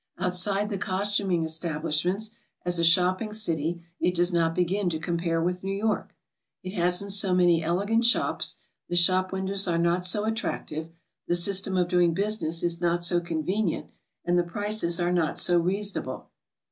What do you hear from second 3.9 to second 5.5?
it does not begin to compare